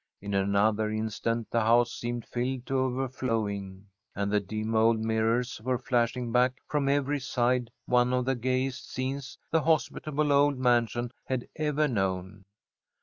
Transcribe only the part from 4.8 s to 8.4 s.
mirrors were flashing back from every side one of the